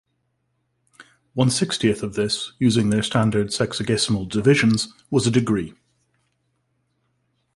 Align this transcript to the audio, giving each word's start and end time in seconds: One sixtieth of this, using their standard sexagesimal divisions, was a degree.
One 1.35 1.51
sixtieth 1.51 2.01
of 2.01 2.15
this, 2.15 2.53
using 2.57 2.89
their 2.89 3.03
standard 3.03 3.49
sexagesimal 3.49 4.27
divisions, 4.29 4.91
was 5.11 5.27
a 5.27 5.31
degree. 5.31 5.75